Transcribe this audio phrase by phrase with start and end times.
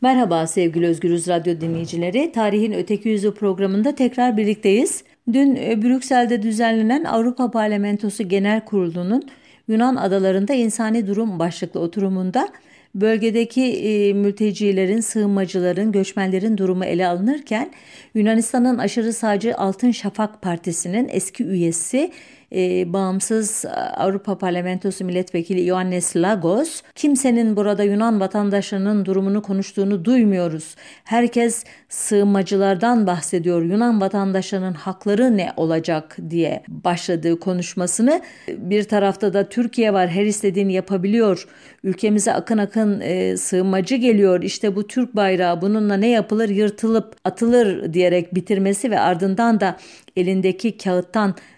[0.00, 2.32] Merhaba sevgili Özgürüz Radyo dinleyicileri.
[2.32, 5.04] Tarihin Öteki Yüzü programında tekrar birlikteyiz.
[5.32, 9.28] Dün e, Brüksel'de düzenlenen Avrupa Parlamentosu Genel Kurulu'nun
[9.68, 12.48] Yunan adalarında insani durum başlıklı oturumunda
[12.94, 17.70] bölgedeki e, mültecilerin, sığınmacıların, göçmenlerin durumu ele alınırken
[18.14, 22.10] Yunanistan'ın aşırı sağcı Altın Şafak Partisi'nin eski üyesi
[22.52, 23.64] e, bağımsız
[23.96, 30.74] Avrupa Parlamentosu Milletvekili Ioannis Lagos, kimsenin burada Yunan vatandaşlarının durumunu konuştuğunu duymuyoruz.
[31.04, 33.62] Herkes sığınmacılardan bahsediyor.
[33.62, 40.72] Yunan vatandaşlarının hakları ne olacak diye başladığı konuşmasını bir tarafta da Türkiye var her istediğini
[40.72, 41.48] yapabiliyor.
[41.84, 44.42] Ülkemize akın akın e, sığınmacı geliyor.
[44.42, 49.76] İşte bu Türk bayrağı bununla ne yapılır yırtılıp atılır diyerek bitirmesi ve ardından da
[50.16, 51.55] elindeki kağıttan e,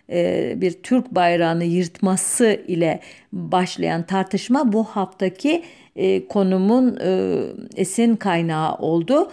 [0.60, 3.00] bir Türk bayrağını yırtması ile
[3.32, 5.62] başlayan tartışma bu haftaki
[5.96, 7.40] e, konumun e,
[7.76, 9.30] esin kaynağı oldu.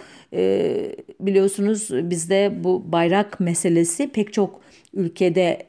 [1.20, 4.60] Biliyorsunuz bizde bu bayrak meselesi pek çok
[4.94, 5.66] ülkede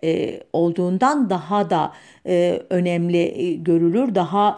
[0.54, 1.94] olduğundan daha da
[2.70, 4.16] önemli görülür.
[4.16, 4.58] Daha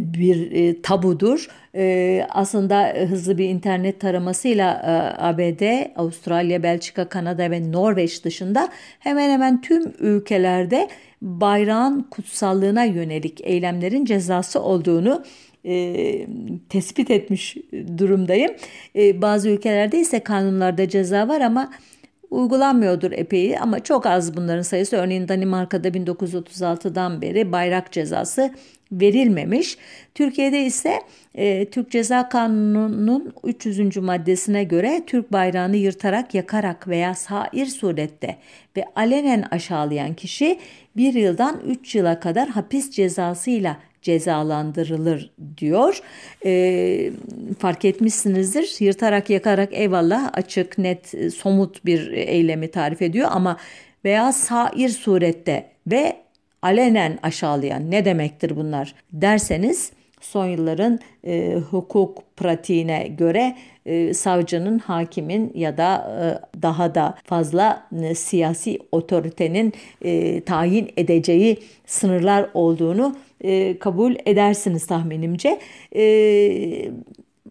[0.00, 1.48] bir e, tabudur.
[1.74, 8.68] E, aslında hızlı bir internet taramasıyla e, ABD, Avustralya, Belçika, Kanada ve Norveç dışında
[8.98, 10.88] hemen hemen tüm ülkelerde
[11.22, 15.24] bayrağın kutsallığına yönelik eylemlerin cezası olduğunu
[15.64, 16.26] e,
[16.68, 17.56] tespit etmiş
[17.98, 18.50] durumdayım.
[18.96, 21.70] E, bazı ülkelerde ise kanunlarda ceza var ama
[22.30, 24.96] uygulanmıyordur epey ama çok az bunların sayısı.
[24.96, 28.54] Örneğin Danimarka'da 1936'dan beri bayrak cezası
[28.92, 29.78] verilmemiş.
[30.14, 31.02] Türkiye'de ise
[31.34, 33.96] e, Türk Ceza Kanunu'nun 300.
[33.96, 38.36] maddesine göre Türk bayrağını yırtarak, yakarak veya sair surette
[38.76, 40.58] ve alenen aşağılayan kişi
[40.96, 46.02] bir yıldan 3 yıla kadar hapis cezasıyla cezalandırılır diyor.
[46.44, 47.10] E,
[47.58, 48.76] fark etmişsinizdir.
[48.80, 53.56] Yırtarak yakarak eyvallah açık, net, somut bir eylemi tarif ediyor ama
[54.04, 56.16] veya sair surette ve
[56.62, 65.52] alenen aşağılayan ne demektir bunlar derseniz son yılların e, hukuk pratiğine göre e, savcının, hakimin
[65.54, 65.96] ya da
[66.54, 74.86] e, daha da fazla e, siyasi otoritenin e, tayin edeceği sınırlar olduğunu e, kabul edersiniz
[74.86, 75.58] tahminimce.
[75.96, 76.90] E,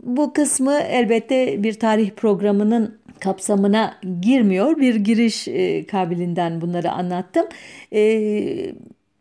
[0.03, 4.78] bu kısmı elbette bir tarih programının kapsamına girmiyor.
[4.78, 7.45] Bir giriş e, kabilinden bunları anlattım.
[7.94, 8.74] E,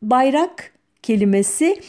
[0.03, 1.81] bayrak kelimesi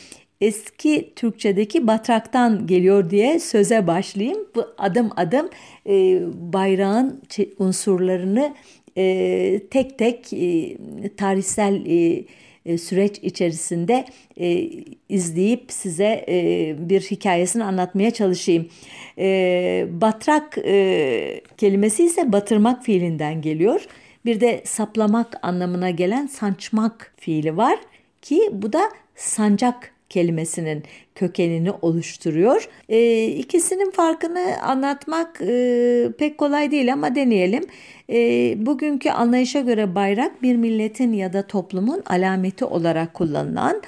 [0.42, 4.48] eski Türkçedeki batraktan geliyor diye söze başlayayım.
[4.56, 5.50] Bu adım adım
[5.88, 7.22] e, bayrağın
[7.60, 8.54] unsurlarını
[8.98, 10.78] e, tek tek e,
[11.18, 12.26] tarihsel e,
[12.66, 14.06] e, süreç içerisinde
[14.40, 14.70] e,
[15.10, 18.70] izleyip size e, bir hikayesini anlatmaya çalışayım.
[19.18, 23.86] E, batrak e, kelimesi ise batırmak fiilinden geliyor.
[24.26, 27.80] Bir de saplamak anlamına gelen sançmak fiili var
[28.28, 28.82] ki bu da
[29.16, 30.84] sancak kelimesinin
[31.16, 32.70] kökenini oluşturuyor.
[32.90, 37.66] E, ikisinin farkını anlatmak e, pek kolay değil ama deneyelim.
[38.10, 38.18] E,
[38.66, 43.82] bugünkü anlayışa göre bayrak bir milletin ya da toplumun alameti olarak kullanılan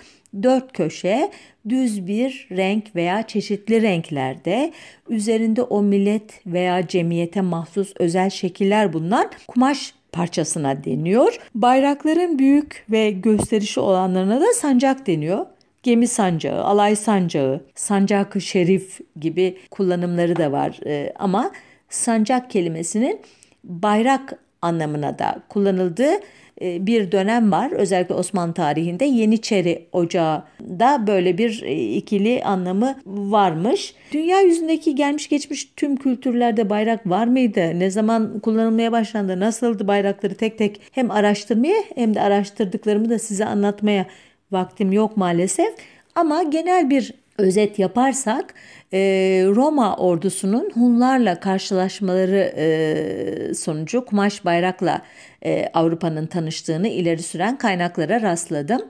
[0.44, 1.32] dört köşe
[1.70, 4.72] düz bir renk veya çeşitli renklerde
[5.10, 11.40] üzerinde o millet veya cemiyete mahsus özel şekiller bulunan kumaş parçasına deniyor.
[11.56, 15.46] Bayrakların büyük ve gösterişi olanlarına da sancak deniyor.
[15.84, 20.80] Gemi sancağı, alay sancağı, sancak-ı şerif gibi kullanımları da var.
[20.86, 21.52] Ee, ama
[21.90, 23.22] sancak kelimesinin
[23.64, 26.20] bayrak anlamına da kullanıldığı
[26.62, 27.72] bir dönem var.
[27.72, 33.94] Özellikle Osmanlı tarihinde Yeniçeri Ocağı'da böyle bir e, ikili anlamı varmış.
[34.12, 37.80] Dünya yüzündeki gelmiş geçmiş tüm kültürlerde bayrak var mıydı?
[37.80, 39.40] Ne zaman kullanılmaya başlandı?
[39.40, 44.06] Nasıldı bayrakları tek tek hem araştırmaya hem de araştırdıklarımı da size anlatmaya
[44.52, 45.70] vaktim yok maalesef.
[46.16, 48.54] Ama genel bir özet yaparsak
[48.94, 49.00] e,
[49.48, 55.02] Roma ordusunun Hunlarla karşılaşmaları e, sonucu kumaş bayrakla
[55.46, 58.82] e, Avrupa'nın tanıştığını ileri süren kaynaklara rastladım.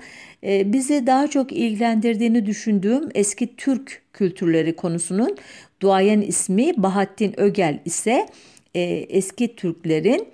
[0.43, 5.37] E, bizi daha çok ilgilendirdiğini düşündüğüm eski Türk kültürleri konusunun
[5.81, 8.27] duayen ismi Bahattin Ögel ise
[8.75, 10.27] e, eski Türklerin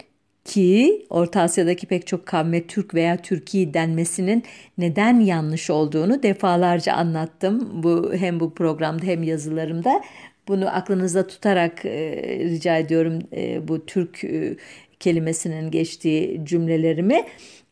[0.45, 4.43] ki Orta Asya'daki pek çok kavme Türk veya Türkiye denmesinin
[4.77, 7.83] neden yanlış olduğunu defalarca anlattım.
[7.83, 10.01] Bu hem bu programda hem yazılarımda.
[10.47, 14.55] Bunu aklınızda tutarak e, rica ediyorum e, bu Türk e,
[15.05, 17.23] kelimesinin geçtiği cümlelerimi.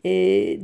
[0.06, 0.12] E,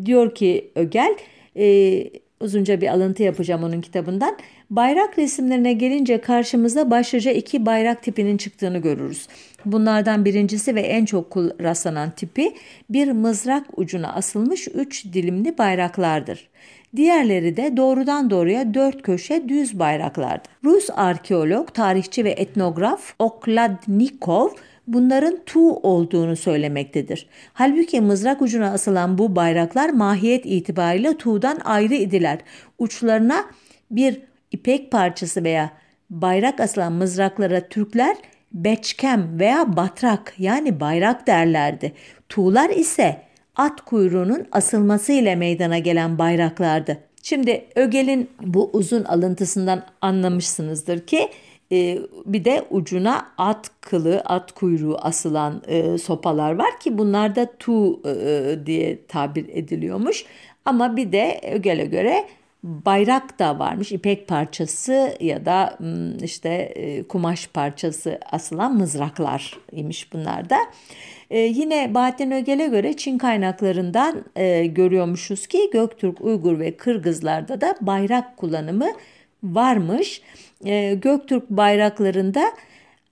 [0.06, 1.16] diyor ki Ögel,
[1.58, 2.04] e,
[2.40, 4.38] uzunca bir alıntı yapacağım onun kitabından.
[4.70, 9.28] Bayrak resimlerine gelince karşımıza başlıca iki bayrak tipinin çıktığını görürüz.
[9.66, 12.54] Bunlardan birincisi ve en çok rastlanan tipi
[12.90, 16.50] bir mızrak ucuna asılmış üç dilimli bayraklardır.
[16.96, 20.52] Diğerleri de doğrudan doğruya dört köşe düz bayraklardır.
[20.64, 24.50] Rus arkeolog, tarihçi ve etnograf Okladnikov
[24.94, 27.28] bunların tu olduğunu söylemektedir.
[27.54, 32.40] Halbuki mızrak ucuna asılan bu bayraklar mahiyet itibariyle tuğdan ayrı idiler.
[32.80, 33.46] Uçlarına
[33.92, 34.22] bir
[34.52, 35.72] ipek parçası veya
[36.10, 38.18] bayrak asılan mızraklara Türkler
[38.54, 41.94] beçkem veya batrak yani bayrak derlerdi.
[42.30, 43.22] Tuğlar ise
[43.56, 46.98] at kuyruğunun asılması ile meydana gelen bayraklardı.
[47.24, 51.30] Şimdi Ögel'in bu uzun alıntısından anlamışsınızdır ki
[51.72, 57.48] e, bir de ucuna at kılı, at kuyruğu asılan e, sopalar var ki bunlar da
[57.60, 60.26] tu e, diye tabir ediliyormuş.
[60.66, 62.26] Ama bir de Ögel'e göre
[62.64, 63.92] bayrak da varmış.
[63.92, 65.78] İpek parçası ya da
[66.24, 70.58] işte e, kumaş parçası asılan mızraklar imiş bunlar da.
[71.30, 77.76] E, yine Bahattin Ögel'e göre Çin kaynaklarından e, görüyormuşuz ki Göktürk, Uygur ve Kırgızlarda da
[77.82, 78.88] bayrak kullanımı
[79.44, 80.22] varmış.
[80.66, 82.52] E, Göktürk bayraklarında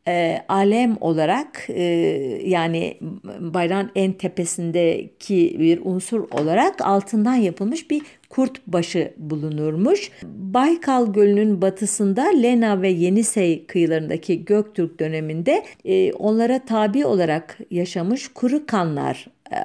[0.07, 1.83] e, alem olarak e,
[2.43, 2.97] yani
[3.39, 10.11] bayrağın en tepesindeki bir unsur olarak altından yapılmış bir kurt başı bulunurmuş.
[10.23, 18.65] Baykal Gölü'nün batısında Lena ve Yenisey kıyılarındaki Göktürk döneminde e, onlara tabi olarak yaşamış kuru
[18.65, 19.57] kanlar e,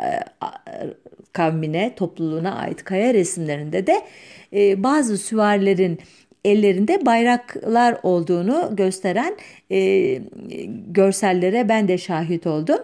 [1.33, 4.03] kavmine, topluluğuna ait kaya resimlerinde de
[4.53, 5.99] e, bazı süvarilerin
[6.45, 9.37] ellerinde bayraklar olduğunu gösteren
[9.71, 10.19] e,
[10.89, 12.79] görsellere ben de şahit oldum.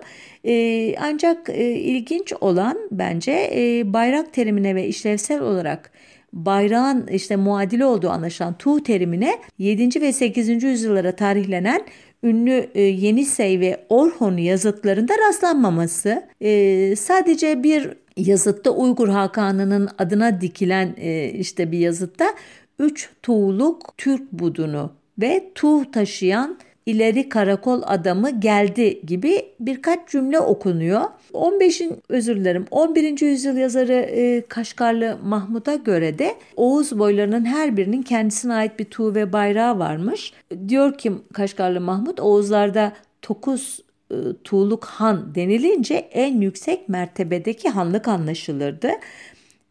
[0.45, 5.93] E, ancak e, ilginç olan bence e, bayrak terimine ve işlevsel olarak
[6.33, 10.01] bayrağın işte muadili olduğu anlaşılan tuğ terimine 7.
[10.01, 10.63] ve 8.
[10.63, 11.83] yüzyıllara tarihlenen
[12.23, 16.23] ünlü e, Yenisey ve Orhon yazıtlarında rastlanmaması.
[16.41, 22.35] E, sadece bir yazıtta Uygur Hakanı'nın adına dikilen e, işte bir yazıtta
[22.79, 31.03] üç tuğluk Türk budunu ve tuğ taşıyan ileri karakol adamı geldi gibi birkaç cümle okunuyor.
[31.33, 33.21] 15'in özür dilerim 11.
[33.21, 39.15] yüzyıl yazarı e, Kaşgarlı Mahmut'a göre de Oğuz boylarının her birinin kendisine ait bir tuğ
[39.15, 40.33] ve bayrağı varmış.
[40.69, 42.93] Diyor ki Kaşgarlı Mahmut Oğuzlarda
[43.29, 43.81] 9
[44.11, 44.15] e,
[44.45, 48.91] tuğluk han denilince en yüksek mertebedeki hanlık anlaşılırdı.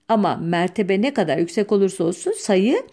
[0.07, 2.83] Ama mertebe ne kadar yüksek olursa olsun sayı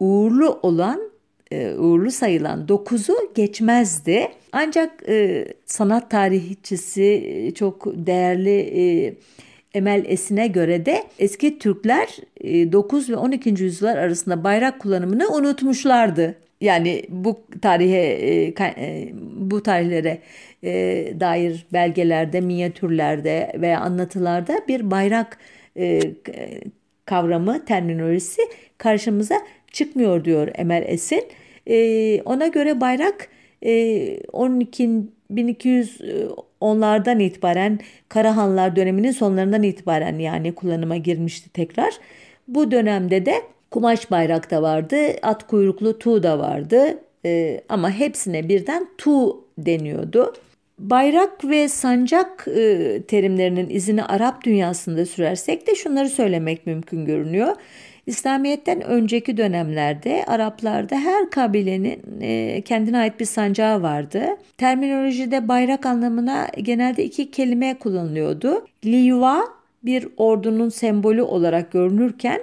[0.00, 1.10] uğurlu olan
[1.50, 4.28] e, uğurlu sayılan 9'u geçmezdi.
[4.52, 9.14] Ancak e, sanat tarihçisi e, çok değerli e,
[9.74, 13.62] Emel Esin'e göre de eski Türkler e, 9 ve 12.
[13.62, 16.34] yüzyıllar arasında bayrak kullanımını unutmuşlardı.
[16.60, 20.18] Yani bu tarihe e, e bu tarihlere
[20.64, 20.70] e,
[21.20, 25.38] dair belgelerde, minyatürlerde veya anlatılarda bir bayrak
[25.76, 26.00] e,
[27.04, 28.42] kavramı, terminolojisi
[28.78, 29.40] karşımıza
[29.72, 31.24] çıkmıyor diyor Emel Esin.
[31.66, 33.28] E, ona göre bayrak
[33.62, 34.90] e, 12
[35.32, 37.78] 1210'lardan itibaren
[38.08, 41.94] Karahanlar döneminin sonlarından itibaren yani kullanıma girmişti tekrar.
[42.48, 43.34] Bu dönemde de
[43.70, 50.32] kumaş bayrak da vardı, at kuyruklu tuğ da vardı e, ama hepsine birden tuğ deniyordu.
[50.78, 57.56] Bayrak ve sancak e, terimlerinin izini Arap dünyasında sürersek de şunları söylemek mümkün görünüyor.
[58.06, 64.26] İslamiyet'ten önceki dönemlerde Araplarda her kabilenin e, kendine ait bir sancağı vardı.
[64.58, 68.66] Terminolojide bayrak anlamına genelde iki kelime kullanılıyordu.
[68.84, 69.44] Liva
[69.84, 72.40] bir ordunun sembolü olarak görünürken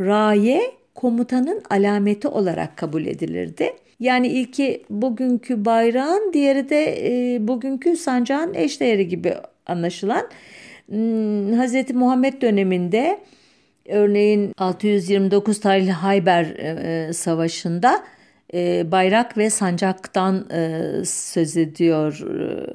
[0.00, 0.62] raye
[0.94, 3.72] komutanın alameti olarak kabul edilirdi.
[4.02, 6.84] Yani ilki bugünkü bayrağın, diğeri de
[7.34, 9.34] e, bugünkü sancağın eşdeğeri gibi
[9.66, 10.28] anlaşılan.
[10.86, 11.94] Hmm, Hz.
[11.94, 13.18] Muhammed döneminde
[13.88, 18.04] Örneğin 629 tarihli Hayber e, Savaşı'nda
[18.54, 22.66] e, bayrak ve sancaktan e, söz ediyor e,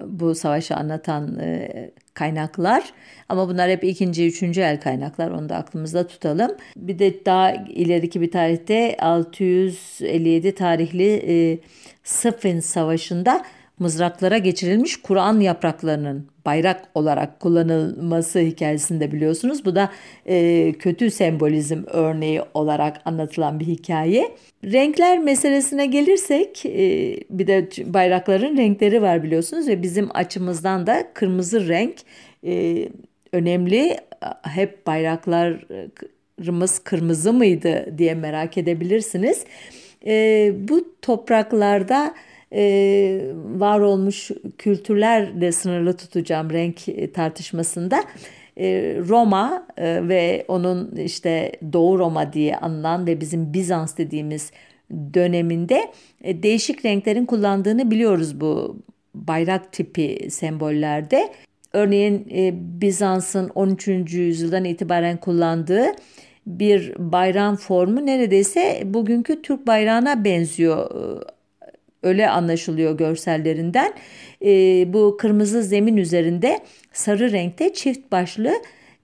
[0.00, 2.84] bu savaşı anlatan e, kaynaklar.
[3.28, 5.30] Ama bunlar hep ikinci, üçüncü el kaynaklar.
[5.30, 6.50] Onu da aklımızda tutalım.
[6.76, 11.58] Bir de daha ileriki bir tarihte 657 tarihli e,
[12.04, 13.44] Sıfın Savaşı'nda
[13.78, 19.64] mızraklara geçirilmiş Kur'an yapraklarının bayrak olarak kullanılması hikayesinde biliyorsunuz.
[19.64, 19.90] Bu da
[20.26, 24.36] e, kötü sembolizm örneği olarak anlatılan bir hikaye.
[24.64, 31.68] Renkler meselesine gelirsek e, bir de bayrakların renkleri var biliyorsunuz ve bizim açımızdan da kırmızı
[31.68, 31.94] renk
[32.46, 32.88] e,
[33.32, 33.96] önemli.
[34.42, 35.66] Hep bayraklar
[36.38, 39.44] bayraklarımız kırmızı mıydı diye merak edebilirsiniz.
[40.06, 42.14] E, bu topraklarda
[42.52, 46.80] e, var olmuş kültürlerle sınırlı tutacağım renk
[47.14, 48.04] tartışmasında.
[48.56, 54.50] E, Roma e, ve onun işte Doğu Roma diye anılan ve bizim Bizans dediğimiz
[55.14, 55.92] döneminde
[56.24, 58.76] e, değişik renklerin kullandığını biliyoruz bu
[59.14, 61.32] bayrak tipi sembollerde.
[61.72, 62.26] Örneğin
[62.80, 63.88] Bizans'ın 13.
[64.12, 65.86] yüzyıldan itibaren kullandığı
[66.46, 70.90] bir bayram formu neredeyse bugünkü Türk bayrağına benziyor.
[72.06, 73.92] Öyle anlaşılıyor görsellerinden.
[74.92, 76.60] bu kırmızı zemin üzerinde
[76.92, 78.52] sarı renkte çift başlı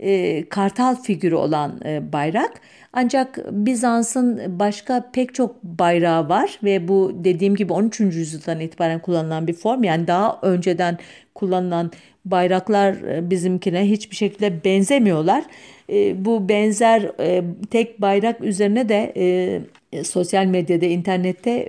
[0.03, 2.61] e, kartal figürü olan e, bayrak.
[2.93, 8.01] Ancak Bizans'ın başka pek çok bayrağı var ve bu dediğim gibi 13.
[8.01, 9.85] yüzyıldan itibaren kullanılan bir form.
[9.85, 10.99] Yani daha önceden
[11.35, 11.91] kullanılan
[12.25, 15.45] bayraklar e, bizimkine hiçbir şekilde benzemiyorlar.
[15.91, 19.13] E, bu benzer e, tek bayrak üzerine de
[20.05, 21.67] sosyal medyada, internette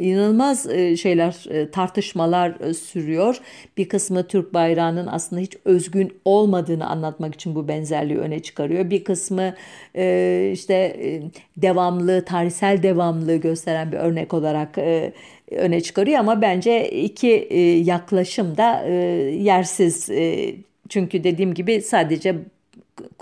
[0.00, 0.62] inanılmaz
[1.00, 3.40] şeyler, tartışmalar sürüyor.
[3.76, 8.90] Bir kısmı Türk bayrağının aslında hiç özgün olmadığını anlatmak için bu benzerliği öne çıkarıyor.
[8.90, 9.54] Bir kısmı
[10.52, 10.96] işte
[11.56, 14.78] devamlı, tarihsel devamlılığı gösteren bir örnek olarak
[15.50, 16.18] öne çıkarıyor.
[16.18, 18.92] Ama bence iki e, yaklaşım da e,
[19.42, 20.10] yersiz.
[20.10, 20.54] E,
[20.88, 22.34] çünkü dediğim gibi sadece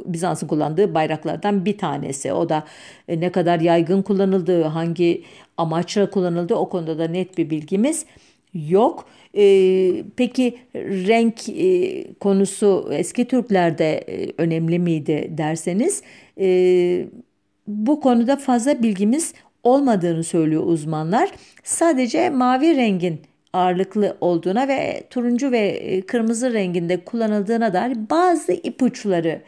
[0.05, 2.33] Bizans'ın kullandığı bayraklardan bir tanesi.
[2.33, 2.65] O da
[3.09, 5.23] ne kadar yaygın kullanıldığı, hangi
[5.57, 8.07] amaçla kullanıldığı o konuda da net bir bilgimiz
[8.55, 9.07] yok.
[9.39, 16.03] Ee, peki renk e, konusu eski Türklerde e, önemli miydi derseniz
[16.41, 17.07] e,
[17.67, 19.35] bu konuda fazla bilgimiz
[19.67, 21.31] olmadığını söylüyor uzmanlar.
[21.65, 23.21] Sadece mavi rengin
[23.53, 29.43] ağırlıklı olduğuna ve turuncu ve e, kırmızı renginde kullanıldığına dair bazı ipuçları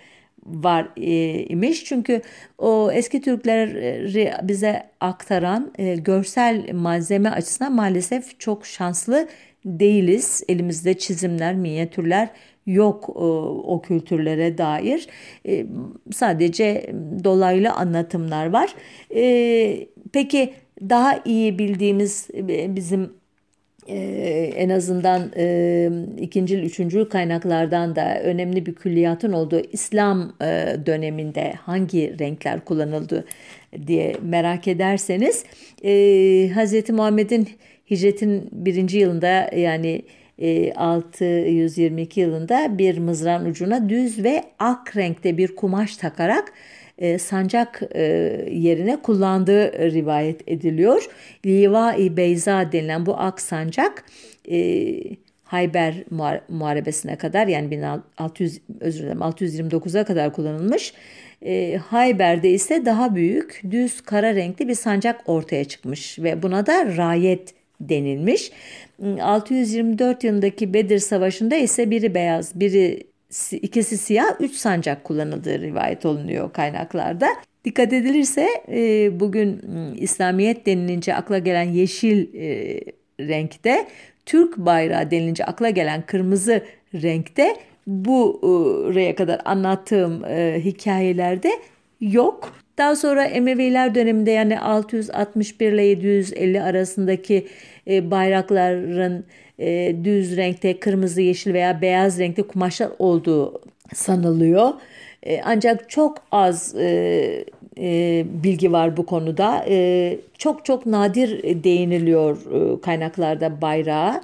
[0.46, 1.84] var e, imiş.
[1.84, 2.22] Çünkü
[2.58, 9.28] o eski Türkleri bize aktaran e, görsel malzeme açısından maalesef çok şanslı
[9.64, 10.42] değiliz.
[10.48, 12.28] Elimizde çizimler, minyatürler
[12.68, 13.20] yok e,
[13.68, 15.06] o kültürlere dair.
[15.46, 15.66] E,
[16.12, 16.90] sadece
[17.24, 18.74] dolaylı anlatımlar var.
[19.14, 22.28] E, peki daha iyi bildiğimiz
[22.68, 23.18] bizim
[24.56, 30.32] en azından e, ikinci, üçüncü kaynaklardan da önemli bir külliyatın olduğu İslam
[30.86, 33.24] döneminde hangi renkler kullanıldı
[33.86, 35.44] diye merak ederseniz
[35.84, 35.90] e,
[36.54, 36.90] Hz.
[36.90, 37.48] Muhammed'in
[37.90, 40.02] hicretin birinci yılında yani
[40.76, 46.52] 622 yılında bir mızrağın ucuna düz ve ak renkte bir kumaş takarak
[46.98, 48.02] e, sancak e,
[48.50, 51.08] yerine kullandığı rivayet ediliyor.
[51.46, 54.04] Liva-i Beyza denilen bu ak sancak
[54.50, 54.96] e,
[55.44, 55.94] Hayber
[56.48, 60.94] Muharebesi'ne kadar yani 1600 özür dilerim 629'a kadar kullanılmış.
[61.88, 67.54] Hayber'de ise daha büyük düz kara renkli bir sancak ortaya çıkmış ve buna da rayet
[67.80, 68.52] denilmiş.
[69.20, 73.06] 624 yılındaki Bedir Savaşı'nda ise biri beyaz, biri
[73.52, 77.28] ikisi siyah, üç sancak kullanıldığı rivayet olunuyor kaynaklarda.
[77.64, 82.80] Dikkat edilirse e, bugün ıı, İslamiyet denilince akla gelen yeşil e,
[83.20, 83.86] renkte,
[84.26, 87.56] Türk bayrağı denilince akla gelen kırmızı renkte
[87.86, 91.50] bu buraya kadar anlattığım e, hikayelerde
[92.00, 92.52] yok.
[92.78, 97.46] Daha sonra Emeviler döneminde yani 661 ile 750 arasındaki
[97.88, 99.24] e, bayrakların
[99.58, 103.60] e, düz renkte kırmızı, yeşil veya beyaz renkte kumaşlar olduğu
[103.94, 104.72] sanılıyor.
[105.22, 107.44] E, ancak çok az e,
[107.78, 109.64] e, bilgi var bu konuda.
[109.68, 114.20] E, çok çok nadir değiniliyor e, kaynaklarda bayrağa.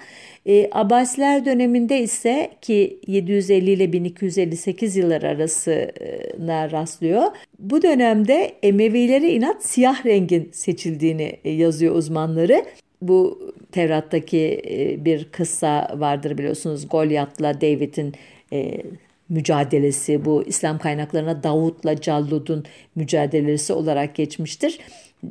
[0.47, 7.23] E, Abbasiler döneminde ise ki 750 ile 1258 yıllar arasına rastlıyor.
[7.59, 12.65] Bu dönemde Emevilere inat siyah rengin seçildiğini yazıyor uzmanları.
[13.03, 16.89] Bu Tevrat'taki e, bir kıssa vardır biliyorsunuz.
[16.89, 18.13] Golyat'la David'in
[18.53, 18.83] e,
[19.29, 24.79] mücadelesi bu İslam kaynaklarına Davut'la Callud'un mücadelesi olarak geçmiştir.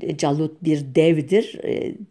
[0.01, 1.59] E, Callut bir devdir.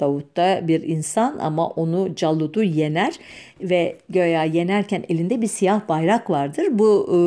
[0.00, 3.14] Davut da bir insan ama onu Callud'u yener
[3.60, 6.66] ve göya yenerken elinde bir siyah bayrak vardır.
[6.70, 7.18] Bu e,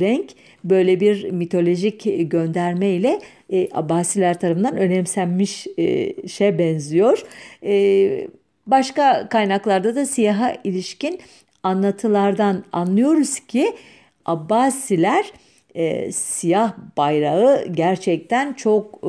[0.00, 0.30] renk
[0.64, 3.20] böyle bir mitolojik gönderme ile
[3.52, 7.24] e, Abbasiler tarafından önemsenmiş e, şey benziyor.
[7.64, 8.28] E,
[8.66, 11.20] başka kaynaklarda da siyaha ilişkin
[11.62, 13.72] anlatılardan anlıyoruz ki
[14.24, 15.32] Abbasiler
[15.74, 19.00] e, siyah bayrağı gerçekten çok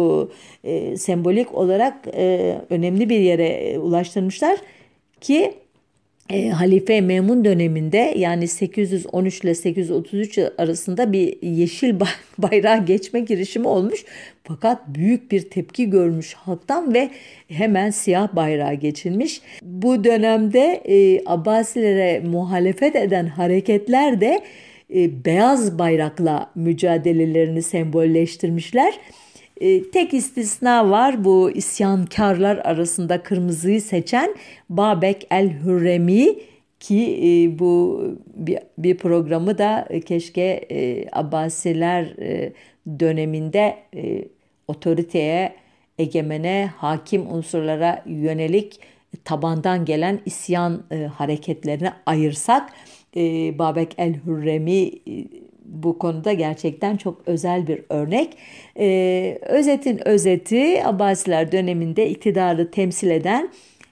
[0.64, 4.58] e, e, sembolik olarak e, önemli bir yere ulaştırmışlar
[5.22, 5.54] ki
[6.30, 12.00] e, Halife Memun döneminde yani 813 ile 833 arasında bir yeşil
[12.38, 14.06] bayrağı geçme girişimi olmuş.
[14.44, 17.10] Fakat büyük bir tepki görmüş halktan ve
[17.48, 19.42] hemen siyah bayrağı geçilmiş.
[19.62, 24.42] Bu dönemde e, Abbasilere muhalefet eden hareketler de
[24.96, 28.94] e, beyaz bayrakla mücadelelerini sembolleştirmişler.
[29.58, 34.36] E, tek istisna var bu isyankarlar arasında kırmızıyı seçen
[34.70, 36.28] Babek el-Hürremi
[36.80, 38.04] ki e, bu
[38.78, 40.68] bir, programı da keşke
[41.12, 42.16] Abbasiler
[43.00, 43.78] döneminde
[44.68, 45.56] otoriteye,
[45.98, 48.80] egemene, hakim unsurlara yönelik
[49.26, 52.70] tabandan gelen isyan e, hareketlerini ayırsak
[53.16, 54.92] e, Babek el-Hürremi e,
[55.66, 58.38] bu konuda gerçekten çok özel bir örnek.
[58.80, 63.50] E, özetin özeti Abbasiler döneminde iktidarı temsil eden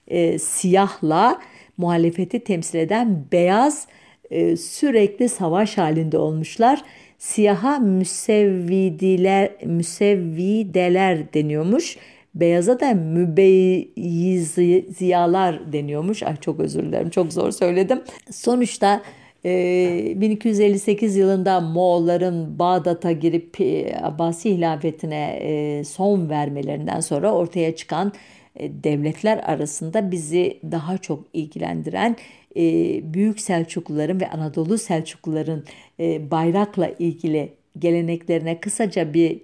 [0.07, 1.39] e, siyahla
[1.77, 3.87] muhalefeti temsil eden beyaz
[4.31, 6.81] e, sürekli savaş halinde olmuşlar.
[7.17, 11.97] Siyaha müsevvidiler, müsevvideler deniyormuş.
[12.35, 16.23] Beyaza da mübeyyiziyalar deniyormuş.
[16.23, 18.01] Ay çok özür dilerim çok zor söyledim.
[18.31, 19.01] Sonuçta
[19.43, 28.13] 1258 ee, yılında Moğolların Bağdat'a girip e, Abbasi hilafetine e, son vermelerinden sonra ortaya çıkan
[28.55, 32.15] e, devletler arasında bizi daha çok ilgilendiren
[33.13, 35.63] Büyük Selçukluların ve Anadolu Selçukluların
[36.31, 39.41] bayrakla ilgili geleneklerine kısaca bir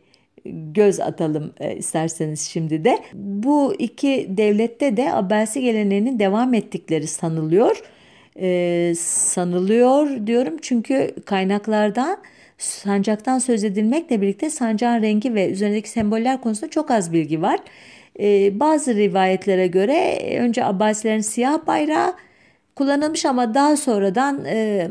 [0.73, 2.99] göz atalım isterseniz şimdi de.
[3.13, 7.83] Bu iki devlette de Abbasi geleneğinin devam ettikleri sanılıyor
[8.39, 12.17] e, sanılıyor diyorum çünkü kaynaklarda
[12.57, 17.59] sancaktan söz edilmekle birlikte sancağın rengi ve üzerindeki semboller konusunda çok az bilgi var.
[18.19, 22.13] E, bazı rivayetlere göre önce Abbasilerin siyah bayrağı
[22.77, 24.87] kullanılmış ama daha sonradan e,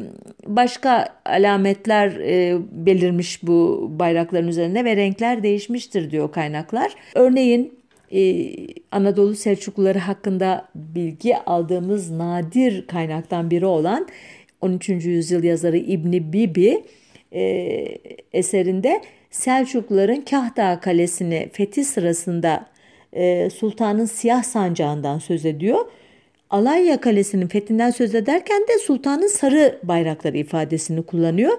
[0.46, 6.92] başka alametler e, belirmiş bu bayrakların üzerinde ve renkler değişmiştir diyor kaynaklar.
[7.14, 7.76] Örneğin
[8.12, 8.52] ee,
[8.92, 14.06] Anadolu Selçukluları hakkında bilgi aldığımız nadir kaynaktan biri olan
[14.60, 14.88] 13.
[14.88, 16.84] yüzyıl yazarı İbni Bibi
[17.32, 17.42] e,
[18.32, 22.66] eserinde Selçukluların Kahdağ Kalesi'ni fethi sırasında
[23.12, 25.84] e, sultanın siyah sancağından söz ediyor.
[26.50, 31.58] Alanya Kalesi'nin fethinden söz ederken de sultanın sarı bayrakları ifadesini kullanıyor.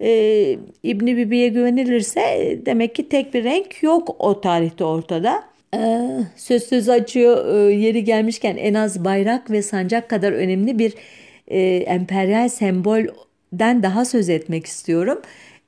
[0.00, 2.20] Ee, İbni Bibi'ye güvenilirse
[2.66, 5.44] demek ki tek bir renk yok o tarihte ortada.
[5.74, 6.00] Ee,
[6.36, 10.94] söz söz açıyor e, yeri gelmişken en az bayrak ve sancak kadar önemli bir
[11.48, 15.22] e, emperyal sembolden daha söz etmek istiyorum.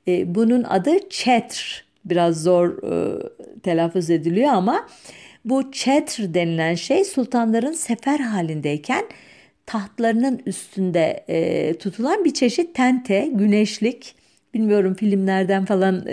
[0.07, 1.85] E, bunun adı çetr.
[2.05, 2.77] Biraz zor
[3.63, 4.87] telaffuz ediliyor ama
[5.49, 9.05] bu çetr denilen şey sultanların sefer halindeyken
[9.65, 11.25] tahtlarının üstünde
[11.79, 14.15] tutulan bir çeşit tente, güneşlik.
[14.53, 16.05] Bilmiyorum filmlerden falan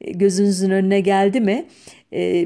[0.00, 1.66] gözünüzün önüne geldi mi?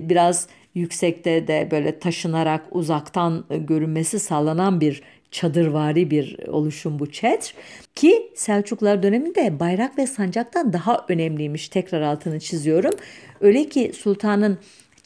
[0.08, 7.54] biraz yüksekte de böyle taşınarak uzaktan e, görünmesi sağlanan bir çadırvari bir oluşum bu çetr
[7.94, 12.94] ki Selçuklular döneminde bayrak ve sancaktan daha önemliymiş tekrar altını çiziyorum.
[13.40, 14.58] Öyle ki sultanın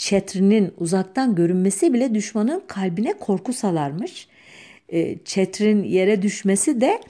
[0.05, 4.29] çetrinin uzaktan görünmesi bile düşmanın kalbine korku salarmış.
[4.89, 7.01] E, çetrin yere düşmesi de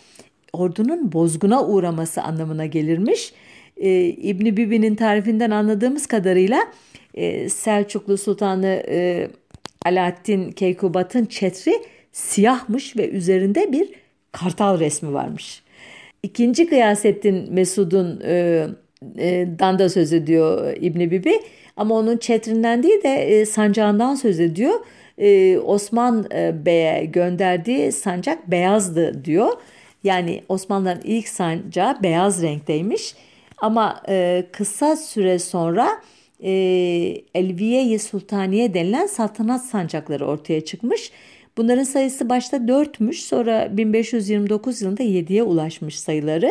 [0.52, 3.32] ordunun bozguna uğraması anlamına gelirmiş.
[3.76, 6.60] E, İbni Bibi'nin tarifinden anladığımız kadarıyla
[7.14, 9.28] e, Selçuklu Sultanı e,
[9.84, 11.72] Alaaddin Keykubat'ın çetri
[12.12, 13.88] siyahmış ve üzerinde bir
[14.32, 15.62] kartal resmi varmış.
[16.22, 18.66] İkinci Gıyasettin Mesud'un e,
[19.58, 21.40] dan da söz ediyor İbni Bibi
[21.76, 24.74] ama onun çetrinden değil de e, sancağından söz ediyor.
[25.18, 29.52] E, Osman e, Bey'e gönderdiği sancak beyazdı diyor.
[30.04, 33.14] Yani Osmanlıların ilk sancağı beyaz renkteymiş.
[33.58, 35.88] Ama e, kısa süre sonra
[36.42, 36.50] e,
[37.34, 41.12] Elviye-i Sultaniye denilen saltanat sancakları ortaya çıkmış.
[41.56, 46.50] Bunların sayısı başta dörtmüş sonra 1529 yılında yediye ulaşmış sayıları.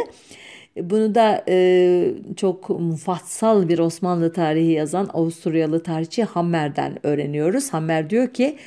[0.77, 7.73] Bunu da e, çok mufassal bir Osmanlı tarihi yazan Avusturyalı tarihçi Hammer'den öğreniyoruz.
[7.73, 8.57] Hammer diyor ki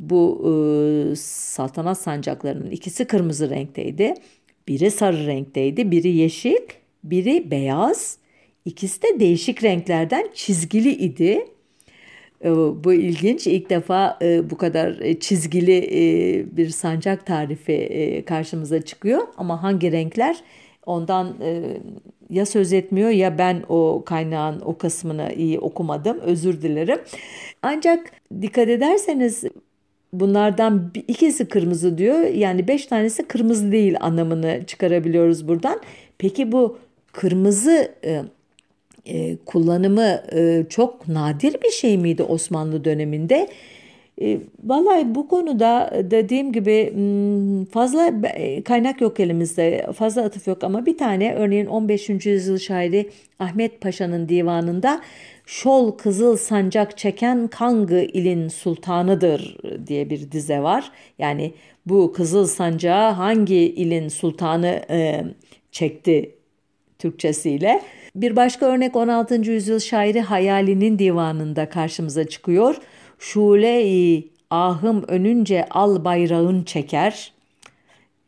[0.00, 4.14] bu e, saltanat sancaklarının ikisi kırmızı renkteydi.
[4.68, 6.58] Biri sarı renkteydi, biri yeşil,
[7.04, 8.18] biri beyaz.
[8.64, 11.46] İkisi de değişik renklerden çizgili idi.
[12.44, 12.50] Ee,
[12.84, 13.46] bu ilginç.
[13.46, 19.22] İlk defa e, bu kadar e, çizgili e, bir sancak tarifi karşımıza çıkıyor.
[19.36, 20.36] Ama hangi renkler
[20.86, 21.34] ondan
[22.30, 26.20] ya söz etmiyor ya ben o kaynağın o kısmını iyi okumadım.
[26.20, 26.98] Özür dilerim.
[27.62, 29.44] Ancak dikkat ederseniz
[30.12, 32.20] bunlardan ikisi kırmızı diyor.
[32.20, 35.80] Yani beş tanesi kırmızı değil anlamını çıkarabiliyoruz buradan.
[36.18, 36.78] Peki bu
[37.12, 38.22] kırmızı e,
[39.06, 43.48] e, kullanımı e, çok nadir bir şey miydi Osmanlı döneminde?
[44.22, 50.64] E, vallahi bu konuda dediğim gibi hmm, fazla e, kaynak yok elimizde, fazla atıf yok
[50.64, 52.26] ama bir tane örneğin 15.
[52.26, 55.00] yüzyıl şairi Ahmet Paşa'nın divanında
[55.46, 59.56] Şol Kızıl Sancak çeken Kangı ilin sultanıdır
[59.86, 60.92] diye bir dize var.
[61.18, 61.52] Yani
[61.86, 65.24] bu Kızıl Sancağı hangi ilin sultanı e,
[65.72, 66.34] çekti
[66.98, 67.82] Türkçesiyle.
[68.16, 69.34] Bir başka örnek 16.
[69.34, 72.76] yüzyıl şairi Hayali'nin divanında karşımıza çıkıyor.
[73.22, 77.32] Şule-i ahım önünce al bayrağın çeker.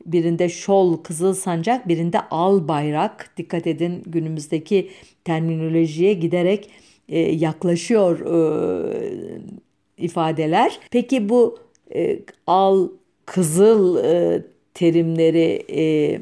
[0.07, 3.31] Birinde şol kızıl sancak, birinde al bayrak.
[3.37, 4.91] Dikkat edin günümüzdeki
[5.25, 6.71] terminolojiye giderek
[7.09, 9.43] e, yaklaşıyor e,
[9.99, 10.79] ifadeler.
[10.91, 11.59] Peki bu
[11.95, 12.89] e, al
[13.27, 14.43] kızıl e,
[14.75, 16.21] terimleri e,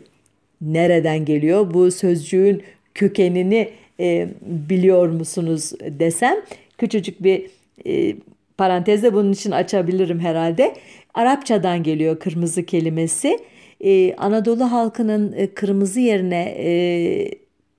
[0.60, 1.74] nereden geliyor?
[1.74, 2.62] Bu sözcüğün
[2.94, 6.36] kökenini e, biliyor musunuz desem
[6.78, 7.50] küçücük bir
[7.86, 8.16] e,
[8.58, 10.74] parantezde bunun için açabilirim herhalde.
[11.14, 13.38] Arapçadan geliyor kırmızı kelimesi.
[13.80, 17.30] Ee, Anadolu halkının e, kırmızı yerine e,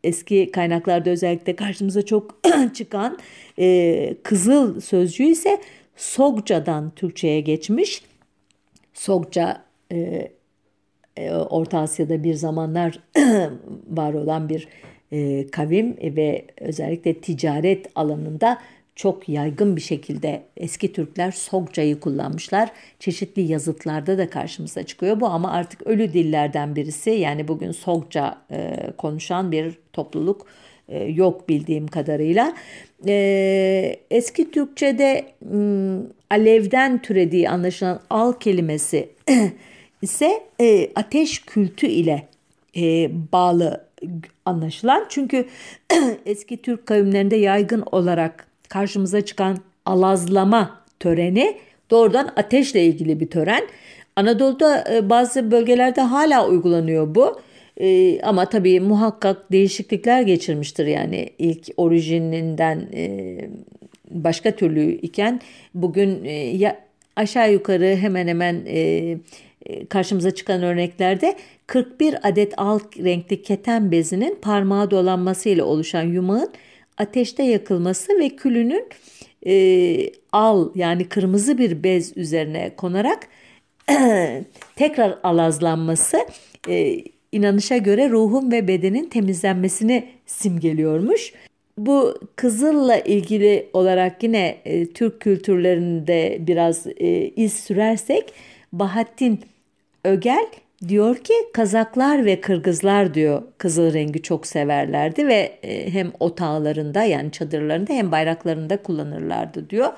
[0.04, 2.40] eski kaynaklarda özellikle karşımıza çok
[2.74, 3.18] çıkan
[3.60, 5.62] e, kızıl sözcüğü ise
[5.96, 8.04] Sogca'dan Türkçe'ye geçmiş.
[8.94, 10.32] Sogca e,
[11.18, 13.00] e, Orta Asya'da bir zamanlar
[13.90, 14.68] var olan bir
[15.12, 18.58] e, kavim ve özellikle ticaret alanında
[18.95, 22.69] çok yaygın bir şekilde eski Türkler Sogca'yı kullanmışlar.
[22.99, 27.10] Çeşitli yazıtlarda da karşımıza çıkıyor bu ama artık ölü dillerden birisi.
[27.10, 30.47] Yani bugün Sogca e, konuşan bir topluluk
[30.88, 32.53] e, yok bildiğim kadarıyla.
[33.08, 39.10] E, eski Türkçe'de m, alevden türediği anlaşılan al kelimesi
[40.01, 42.27] ise e, ateş kültü ile
[42.75, 43.86] e, bağlı
[44.45, 45.06] anlaşılan.
[45.10, 45.45] Çünkü
[46.25, 51.58] eski Türk kavimlerinde yaygın olarak karşımıza çıkan alazlama töreni
[51.92, 53.64] doğrudan ateşle ilgili bir tören.
[54.16, 57.42] Anadolu'da e, bazı bölgelerde hala uygulanıyor bu.
[57.78, 63.38] E, ama tabii muhakkak değişiklikler geçirmiştir yani ilk orijininden e,
[64.12, 65.42] başka türlü iken
[65.74, 66.24] bugün
[66.58, 66.80] ya
[67.16, 68.56] aşağı yukarı hemen hemen
[69.90, 71.36] karşımıza çıkan örneklerde
[71.68, 76.50] 41 adet alt renkli keten bezinin parmağa dolanması ile oluşan yumağın
[76.97, 78.86] ateşte yakılması ve külünün
[79.45, 83.27] e, al yani kırmızı bir bez üzerine konarak
[84.75, 86.17] tekrar alazlanması
[86.69, 91.34] e, inanışa göre ruhun ve bedenin temizlenmesini simgeliyormuş.
[91.77, 98.34] Bu kızılla ilgili olarak yine e, Türk kültürlerinde biraz e, iz sürersek
[98.73, 99.39] Bahattin
[100.03, 100.45] Ögel
[100.88, 107.32] Diyor ki Kazaklar ve Kırgızlar diyor kızıl rengi çok severlerdi ve e, hem otağlarında yani
[107.32, 109.93] çadırlarında hem bayraklarında kullanırlardı diyor.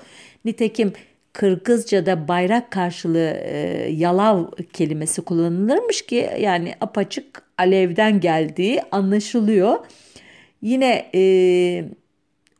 [0.45, 0.93] Nitekim
[1.33, 9.77] Kırgızca'da bayrak karşılığı e, yalav kelimesi kullanılırmış ki yani apaçık alevden geldiği anlaşılıyor.
[10.61, 11.85] Yine e,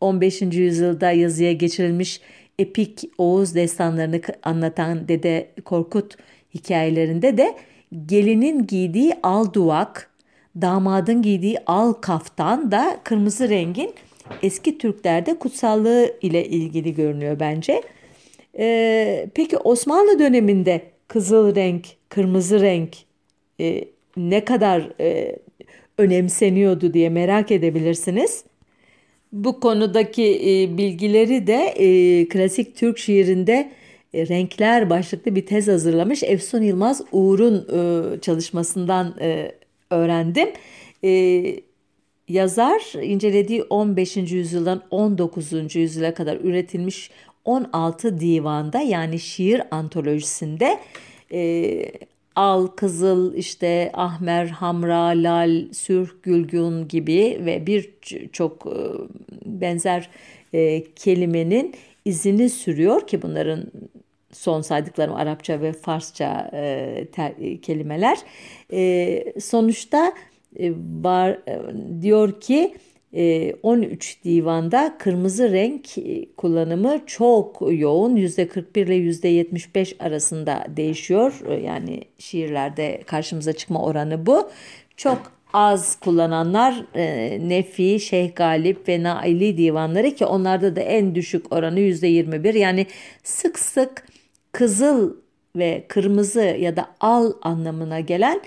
[0.02, 0.42] 15.
[0.42, 2.22] yüzyılda yazıya geçirilmiş
[2.60, 6.16] epik Oğuz destanlarını anlatan Dede Korkut
[6.54, 7.56] hikayelerinde de
[8.06, 10.12] gelinin giydiği al duvak,
[10.62, 13.94] damadın giydiği al kaftan da kırmızı rengin
[14.44, 17.82] eski Türklerde kutsallığı ile ilgili görünüyor bence.
[18.60, 22.96] Ee, peki Osmanlı döneminde kızıl renk, kırmızı renk
[23.60, 23.86] e,
[24.18, 25.36] ne kadar e,
[25.98, 28.44] önemseniyordu diye merak edebilirsiniz.
[29.32, 33.72] Bu konudaki e, bilgileri de e, klasik Türk şiirinde
[34.16, 36.24] renkler başlıklı bir tez hazırlamış.
[36.24, 39.52] Efsun Yılmaz Uğur'un e, çalışmasından e,
[39.90, 40.50] öğrendim.
[42.28, 44.18] Yazar incelediği 15.
[44.18, 45.76] yüzyıldan 19.
[45.76, 47.12] yüzyıla kadar üretilmiş
[47.46, 50.80] 16 divanda yani şiir antolojisinde
[52.36, 58.66] al, kızıl, işte ahmer, hamra, lal, sürh, gülgün gibi ve birçok
[59.46, 60.10] benzer
[60.96, 61.76] kelimenin
[62.06, 63.72] izini sürüyor ki bunların
[64.36, 68.18] son saydıklarım Arapça ve Farsça e, ter, e, kelimeler.
[68.74, 70.14] E, sonuçta
[70.60, 70.72] e,
[71.04, 71.62] var e,
[72.02, 72.76] diyor ki
[73.14, 81.42] e, 13 divanda kırmızı renk e, kullanımı çok yoğun %41 ile %75 arasında değişiyor.
[81.48, 84.50] E, yani şiirlerde karşımıza çıkma oranı bu.
[84.98, 91.54] Çok az kullananlar e, Nefi, Şeyh Galip ve Naili divanları ki onlarda da en düşük
[91.54, 92.58] oranı %21.
[92.58, 92.88] Yani
[93.24, 94.06] sık sık
[94.56, 95.14] kızıl
[95.56, 98.42] ve kırmızı ya da al anlamına gelen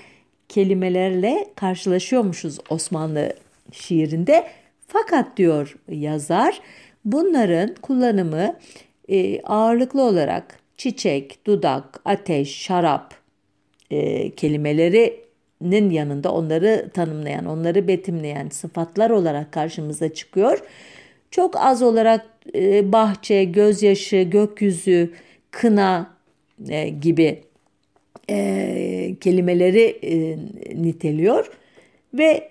[0.49, 3.33] kelimelerle karşılaşıyormuşuz Osmanlı
[3.73, 4.47] şiirinde.
[4.87, 6.61] Fakat diyor yazar
[7.05, 8.57] bunların kullanımı
[9.09, 13.14] e, ağırlıklı olarak çiçek, dudak, ateş, şarap
[13.90, 20.62] e, kelimelerinin yanında onları tanımlayan, onları betimleyen sıfatlar olarak karşımıza çıkıyor.
[21.31, 25.12] Çok az olarak e, bahçe, gözyaşı, gökyüzü,
[25.51, 26.17] kına
[26.69, 27.43] e, gibi
[28.31, 30.39] e, kelimeleri e,
[30.83, 31.51] niteliyor
[32.15, 32.49] ve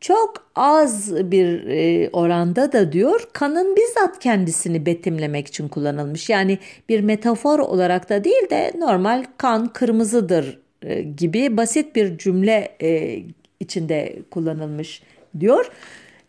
[0.00, 6.28] çok az bir e, oranda da diyor kanın bizzat kendisini betimlemek için kullanılmış.
[6.30, 12.76] Yani bir metafor olarak da değil de normal kan kırmızıdır e, gibi basit bir cümle
[12.82, 13.18] e,
[13.60, 15.02] içinde kullanılmış
[15.40, 15.70] diyor.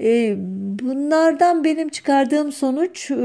[0.01, 0.35] E,
[0.81, 3.15] bunlardan benim çıkardığım sonuç e,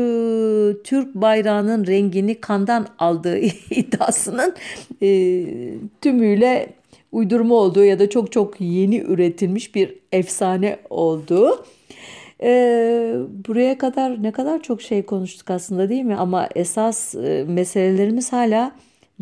[0.84, 3.38] Türk bayrağının rengini kandan aldığı
[3.70, 4.54] iddiasının
[5.02, 5.44] e,
[6.00, 6.68] tümüyle
[7.12, 11.64] uydurma olduğu ya da çok çok yeni üretilmiş bir efsane olduğu.
[12.42, 13.14] Ee,
[13.48, 16.16] buraya kadar ne kadar çok şey konuştuk aslında değil mi?
[16.16, 18.72] Ama esas e, meselelerimiz hala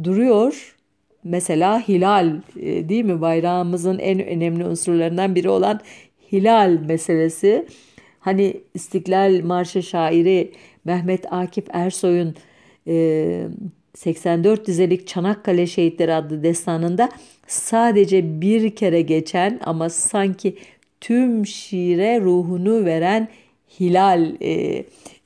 [0.04, 0.76] duruyor.
[1.24, 3.20] Mesela hilal e, değil mi?
[3.20, 5.80] Bayrağımızın en önemli unsurlarından biri olan
[6.34, 7.66] hilal meselesi.
[8.20, 10.52] Hani İstiklal Marşı şairi
[10.84, 12.34] Mehmet Akif Ersoy'un
[12.86, 13.46] e,
[13.94, 17.08] 84 dizelik Çanakkale Şehitleri adlı destanında
[17.46, 20.56] sadece bir kere geçen ama sanki
[21.00, 23.28] tüm şiire ruhunu veren
[23.80, 24.84] hilal e,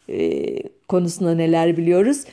[0.08, 0.56] e,
[0.88, 2.24] konusunda neler biliyoruz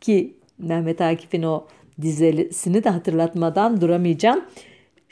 [0.00, 1.66] ki Mehmet Akif'in o
[2.02, 4.44] dizesini de hatırlatmadan duramayacağım.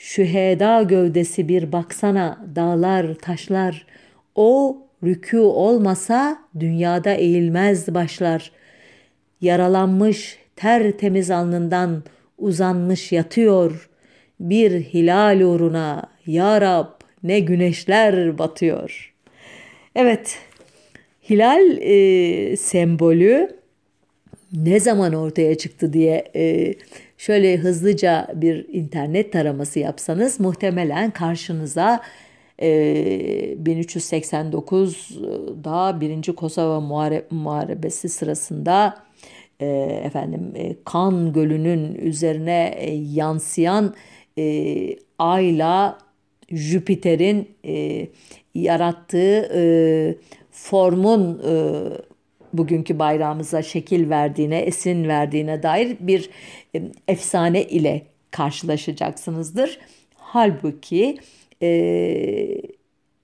[0.03, 3.87] Şüheda gövdesi bir baksana dağlar taşlar
[4.35, 8.53] o rükû olmasa dünyada eğilmez başlar.
[9.41, 12.03] Yaralanmış tertemiz alnından
[12.39, 13.91] uzanmış yatıyor.
[14.41, 16.89] Bir hilal uğruna ya Rab
[17.23, 19.15] ne güneşler batıyor.
[19.95, 20.39] Evet
[21.31, 23.57] hilal e, sembolü
[24.53, 26.75] ne zaman ortaya çıktı diye e,
[27.21, 32.01] şöyle hızlıca bir internet taraması yapsanız muhtemelen karşınıza
[32.59, 32.69] e,
[33.65, 36.33] 1389'da 1.
[36.33, 36.81] Kosova
[37.31, 38.99] Muharebesi sırasında
[39.61, 39.67] e,
[40.05, 43.95] efendim e, kan gölünün üzerine e, yansıyan
[44.39, 45.99] e, ayla
[46.51, 48.07] Jüpiter'in e,
[48.55, 49.63] yarattığı e,
[50.51, 51.53] formun e,
[52.53, 56.31] bugünkü bayrağımıza şekil verdiğine, esin verdiğine dair bir
[57.09, 59.79] efsane ile karşılaşacaksınızdır.
[60.15, 61.19] Halbuki
[61.63, 62.63] e,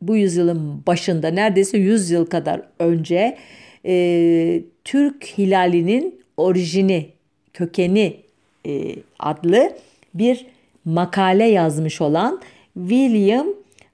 [0.03, 3.39] bu yüzyılın başında neredeyse 100 yıl kadar önce
[3.87, 7.07] e, Türk hilalinin orijini,
[7.53, 8.17] kökeni
[8.67, 9.73] e, adlı
[10.15, 10.47] bir
[10.85, 12.41] makale yazmış olan
[12.75, 13.47] William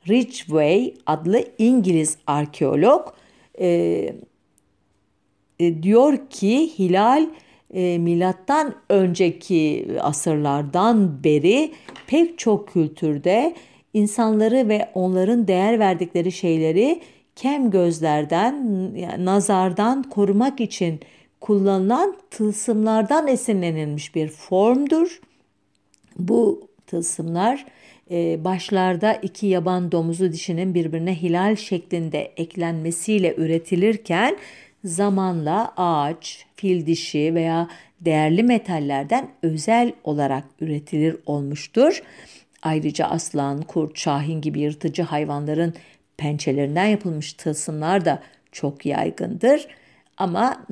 [0.09, 3.15] Ridgway adlı İngiliz arkeolog
[3.61, 4.15] e,
[5.63, 7.27] e, diyor ki hilal
[7.75, 11.73] e, milattan önceki asırlardan beri
[12.07, 13.55] pek çok kültürde
[13.95, 17.01] insanları ve onların değer verdikleri şeyleri
[17.37, 18.65] kem gözlerden,
[19.25, 21.01] nazardan korumak için
[21.41, 25.21] kullanılan tılsımlardan esinlenilmiş bir formdur.
[26.19, 27.67] Bu tılsımlar
[28.11, 34.37] e, başlarda iki yaban domuzu dişinin birbirine hilal şeklinde eklenmesiyle üretilirken
[34.85, 37.69] zamanla ağaç, fil dişi veya
[38.01, 42.03] değerli metallerden özel olarak üretilir olmuştur.
[42.63, 45.75] Ayrıca aslan, kurt, şahin gibi yırtıcı hayvanların
[46.17, 49.67] pençelerinden yapılmış tılsımlar da çok yaygındır.
[50.17, 50.67] Ama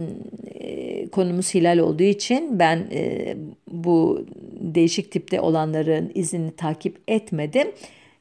[0.55, 3.37] e, konumuz hilal olduğu için ben e,
[3.70, 4.27] bu
[4.61, 7.68] değişik tipte olanların izini takip etmedim.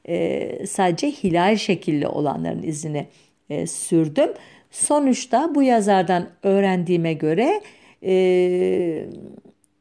[0.08, 3.06] E, sadece hilal şekilli olanların izini
[3.50, 4.30] e, sürdüm.
[4.70, 7.60] Sonuçta bu yazardan öğrendiğime göre
[8.02, 8.12] e,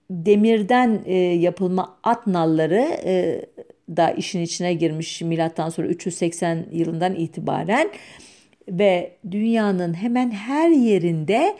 [0.10, 3.45] demirden e, yapılma at nalları e,
[3.97, 7.89] da işin içine girmiş milattan sonra 380 yılından itibaren
[8.67, 11.58] ve dünyanın hemen her yerinde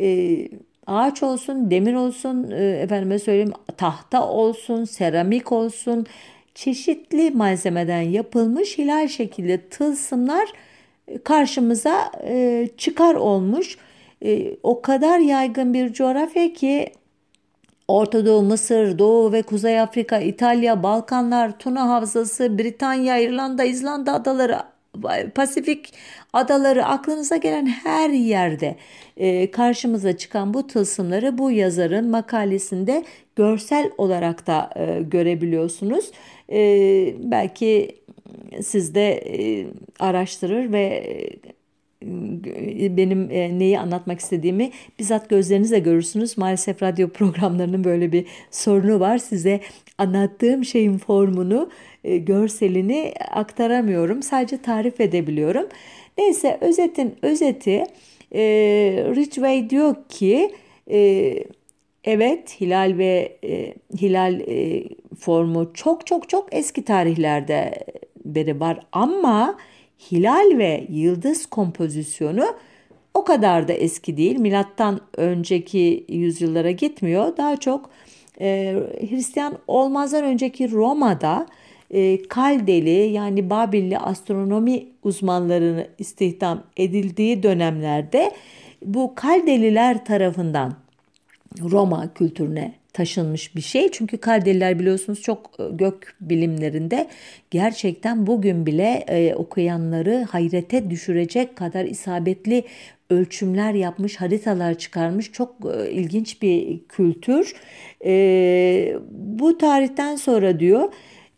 [0.00, 0.38] e,
[0.86, 6.06] ağaç olsun, demir olsun, e, efendime söyleyeyim tahta olsun, seramik olsun,
[6.54, 10.48] çeşitli malzemeden yapılmış hilal şekilde tılsımlar
[11.24, 13.78] karşımıza e, çıkar olmuş.
[14.24, 16.92] E, o kadar yaygın bir coğrafya ki
[17.88, 24.58] Orta Doğu, Mısır, Doğu ve Kuzey Afrika, İtalya, Balkanlar, Tuna Havzası, Britanya, İrlanda, İzlanda adaları
[25.34, 25.94] Pasifik
[26.32, 28.76] adaları aklınıza gelen her yerde
[29.16, 33.04] e, karşımıza çıkan bu tılsımları bu yazarın makalesinde
[33.36, 36.10] görsel olarak da e, görebiliyorsunuz.
[36.52, 36.60] E,
[37.18, 37.96] belki
[38.62, 39.66] siz de e,
[39.98, 41.04] araştırır ve
[42.02, 46.38] e, benim e, neyi anlatmak istediğimi bizzat gözlerinizle görürsünüz.
[46.38, 49.18] Maalesef radyo programlarının böyle bir sorunu var.
[49.18, 49.60] Size
[49.98, 51.70] anlattığım şeyin formunu,
[52.04, 54.22] görselini aktaramıyorum.
[54.22, 55.68] Sadece tarif edebiliyorum.
[56.18, 57.84] Neyse özetin özeti
[58.34, 58.40] e,
[59.16, 60.50] Ridgway diyor ki
[62.04, 63.38] evet hilal ve
[64.00, 64.40] hilal
[65.18, 67.84] formu çok çok çok eski tarihlerde
[68.34, 69.56] beri var ama
[70.12, 72.46] hilal ve yıldız kompozisyonu
[73.14, 74.38] o kadar da eski değil.
[74.38, 77.36] Milattan önceki yüzyıllara gitmiyor.
[77.36, 77.90] Daha çok
[78.40, 78.76] e,
[79.10, 81.46] Hristiyan olmazdan önceki Roma'da
[81.90, 88.32] e, Kaldeli yani Babilli astronomi uzmanlarını istihdam edildiği dönemlerde
[88.84, 90.74] bu Kaldeliler tarafından
[91.70, 93.90] Roma kültürüne taşınmış bir şey.
[93.90, 97.08] Çünkü Kaldeliler biliyorsunuz çok e, gök bilimlerinde
[97.50, 102.64] gerçekten bugün bile e, okuyanları hayrete düşürecek kadar isabetli
[103.10, 107.54] ölçümler yapmış, haritalar çıkarmış çok e, ilginç bir kültür.
[108.04, 110.92] E, bu tarihten sonra diyor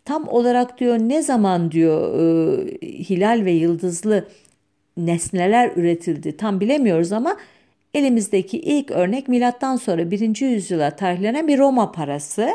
[0.05, 4.29] tam olarak diyor ne zaman diyor e, hilal ve yıldızlı
[4.96, 7.37] nesneler üretildi tam bilemiyoruz ama
[7.94, 10.40] elimizdeki ilk örnek milattan sonra 1.
[10.40, 12.50] yüzyıla tarihlenen bir Roma parası.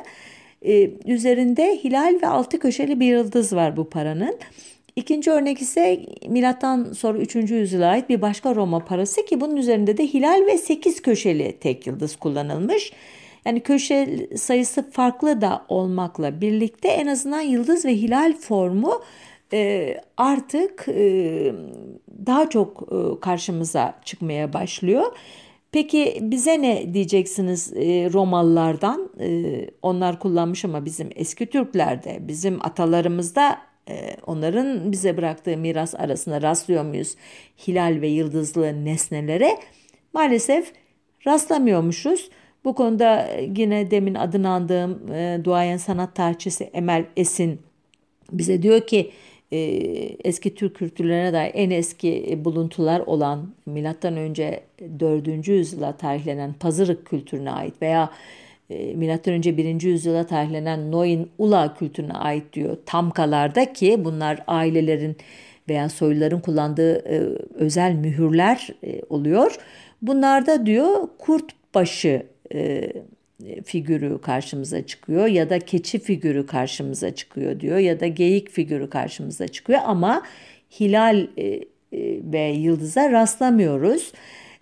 [0.66, 4.38] Ee, üzerinde hilal ve altı köşeli bir yıldız var bu paranın.
[4.96, 7.36] İkinci örnek ise milattan sonra 3.
[7.36, 11.88] yüzyıla ait bir başka Roma parası ki bunun üzerinde de hilal ve 8 köşeli tek
[11.88, 12.92] yıldız kullanılmış.
[13.46, 19.02] Yani köşe sayısı farklı da olmakla birlikte en azından yıldız ve hilal formu
[19.54, 21.54] e, artık e,
[22.26, 25.04] daha çok e, karşımıza çıkmaya başlıyor.
[25.72, 29.10] Peki bize ne diyeceksiniz e, Romalılardan?
[29.20, 33.58] E, onlar kullanmış ama bizim eski Türklerde, bizim atalarımızda
[34.28, 37.16] onların bize bıraktığı miras arasında rastlıyor muyuz?
[37.68, 39.58] Hilal ve yıldızlı nesnelere
[40.14, 40.74] maalesef
[41.28, 42.30] rastlamıyormuşuz.
[42.66, 47.60] Bu konuda yine demin adını andığım e, duayen sanat tarihçisi Emel Esin
[48.32, 49.12] bize diyor ki
[49.52, 49.58] e,
[50.24, 54.64] eski Türk kültürlerine dair en eski buluntular olan milattan önce
[55.00, 55.48] 4.
[55.48, 58.12] yüzyıla tarihlenen Pazırık kültürüne ait veya
[58.70, 59.82] e, milattan önce 1.
[59.82, 62.78] yüzyıla tarihlenen Noin Ula kültürüne ait diyor.
[62.86, 65.18] Tamkalarda ki bunlar ailelerin
[65.70, 67.20] veya soyluların kullandığı e,
[67.54, 69.58] özel mühürler e, oluyor.
[70.02, 72.92] Bunlarda diyor kurt başı e,
[73.66, 79.48] figürü karşımıza çıkıyor ya da keçi figürü karşımıza çıkıyor diyor ya da geyik figürü karşımıza
[79.48, 80.24] çıkıyor ama
[80.80, 81.64] hilal e, e,
[82.34, 84.12] ve yıldıza rastlamıyoruz.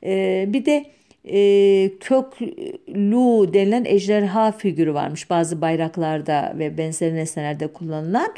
[0.03, 0.86] E, bir de
[1.25, 8.33] e, köklü denilen ejderha figürü varmış bazı bayraklarda ve benzeri nesnelerde kullanılan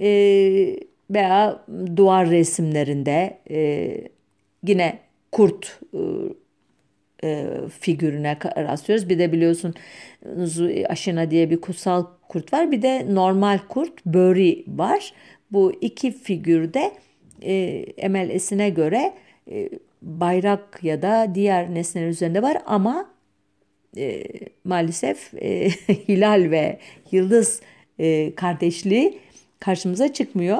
[0.00, 0.08] e,
[1.10, 1.64] veya
[1.96, 3.90] duvar resimlerinde e,
[4.66, 4.98] yine
[5.32, 5.80] kurt
[7.22, 7.46] e, e,
[7.80, 9.08] figürüne rastlıyoruz.
[9.08, 9.74] Bir de biliyorsun
[10.88, 12.72] Aşina diye bir kutsal kurt var.
[12.72, 15.12] Bir de normal kurt Böri var.
[15.52, 16.92] Bu iki figürde
[17.42, 17.54] e,
[17.96, 19.12] Emel göre
[19.50, 19.68] e,
[20.02, 23.10] bayrak ya da diğer nesneler üzerinde var ama
[23.96, 24.24] e,
[24.64, 25.68] maalesef e,
[26.08, 26.78] hilal ve
[27.12, 27.60] yıldız
[27.98, 29.18] e, kardeşliği
[29.60, 30.58] karşımıza çıkmıyor.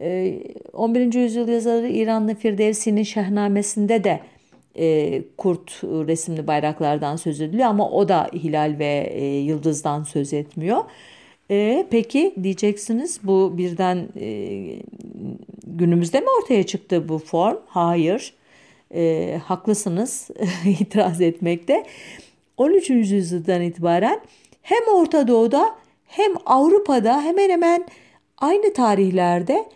[0.00, 0.38] E,
[0.72, 1.14] 11.
[1.14, 4.20] yüzyıl yazarı İranlı Firdevsi'nin Şahnamesinde de
[4.78, 10.84] e, kurt resimli bayraklardan söz ediliyor ama o da hilal ve e, yıldızdan söz etmiyor.
[11.50, 14.28] E, peki diyeceksiniz bu birden e,
[15.66, 17.56] günümüzde mi ortaya çıktı bu form?
[17.66, 18.34] Hayır.
[18.94, 20.30] E, haklısınız
[20.80, 21.84] itiraz etmekte.
[22.56, 22.90] 13.
[22.90, 24.20] yüzyıldan itibaren
[24.62, 25.74] hem Orta Doğu'da
[26.06, 27.86] hem Avrupa'da hemen hemen
[28.38, 29.66] aynı tarihlerde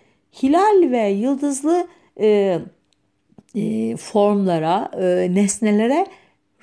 [0.43, 1.87] hilal ve yıldızlı
[2.21, 2.59] e,
[3.55, 6.07] e, formlara, e, nesnelere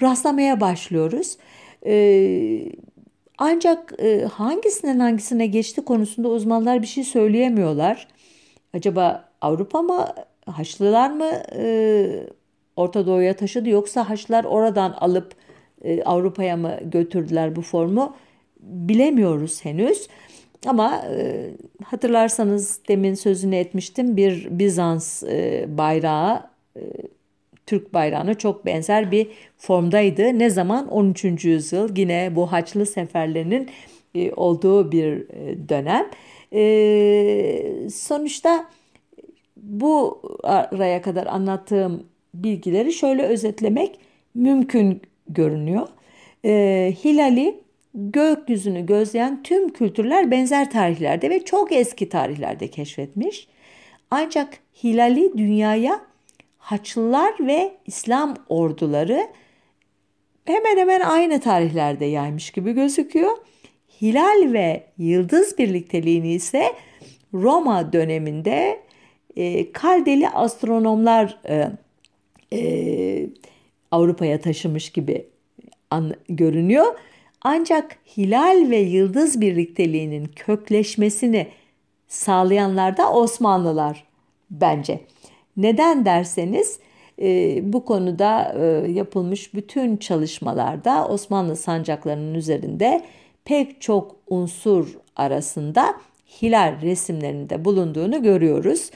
[0.01, 1.37] rastlamaya başlıyoruz.
[1.85, 2.71] E,
[3.37, 8.07] ancak e, hangisinden hangisine geçti konusunda uzmanlar bir şey söyleyemiyorlar.
[8.73, 10.07] Acaba Avrupa mı,
[10.45, 12.27] Haçlılar mı e,
[12.75, 15.35] Orta Doğu'ya taşıdı yoksa Haçlılar oradan alıp
[15.81, 18.15] e, Avrupa'ya mı götürdüler bu formu
[18.59, 20.07] bilemiyoruz henüz.
[20.65, 21.51] Ama e,
[21.83, 26.54] hatırlarsanız demin sözünü etmiştim bir Bizans e, bayrağı
[27.65, 30.39] Türk bayrağına çok benzer bir formdaydı.
[30.39, 30.87] Ne zaman?
[30.87, 31.45] 13.
[31.45, 33.69] yüzyıl yine bu Haçlı seferlerinin
[34.15, 36.09] e, olduğu bir e, dönem.
[37.89, 38.69] Sonuçta
[39.57, 42.03] bu araya kadar anlattığım
[42.33, 43.99] bilgileri şöyle özetlemek
[44.35, 45.87] mümkün görünüyor.
[46.45, 47.59] E, hilali
[47.93, 53.47] gökyüzünü gözleyen tüm kültürler benzer tarihlerde ve çok eski tarihlerde keşfetmiş.
[54.11, 56.01] Ancak hilali dünyaya
[56.65, 59.27] Haçlılar ve İslam orduları
[60.45, 63.37] hemen hemen aynı tarihlerde yaymış gibi gözüküyor.
[64.01, 66.75] Hilal ve yıldız birlikteliğini ise
[67.33, 68.79] Roma döneminde
[69.35, 71.71] e, Kaldeli astronomlar e,
[72.53, 73.29] e,
[73.91, 75.27] Avrupa'ya taşımış gibi
[75.91, 76.99] an, görünüyor.
[77.41, 81.47] Ancak hilal ve yıldız birlikteliğinin kökleşmesini
[82.07, 84.03] sağlayanlar da Osmanlılar
[84.51, 84.99] bence.
[85.57, 86.79] Neden derseniz
[87.21, 93.03] e, bu konuda e, yapılmış bütün çalışmalarda Osmanlı sancaklarının üzerinde
[93.45, 95.95] pek çok unsur arasında
[96.41, 98.91] hilal resimlerinde bulunduğunu görüyoruz.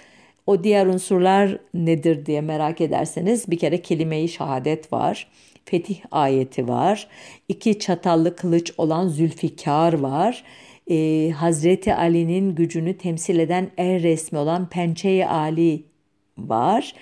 [0.47, 5.28] O diğer unsurlar nedir diye merak ederseniz bir kere kelime-i şehadet var.
[5.66, 7.07] Fetih ayeti var.
[7.49, 10.43] İki çatallı kılıç olan Zülfikar var.
[10.91, 15.88] Ee, Hazreti Ali'nin gücünü temsil eden el resmi olan Pençe-i Ali
[16.47, 16.93] var.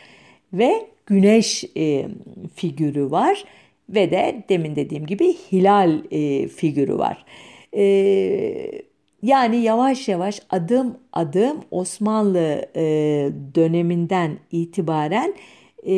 [0.53, 2.07] Ve güneş e,
[2.55, 3.43] figürü var.
[3.89, 7.25] Ve de demin dediğim gibi hilal e, figürü var.
[7.73, 8.87] Evet
[9.23, 12.81] yani yavaş yavaş adım adım Osmanlı e,
[13.55, 15.33] döneminden itibaren
[15.87, 15.93] e,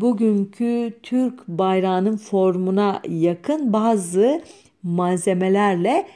[0.00, 4.42] bugünkü Türk bayrağının formuna yakın bazı
[4.82, 6.06] malzemelerle